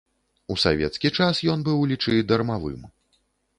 [0.55, 2.91] У савецкі час ён быў, лічы, дармавым.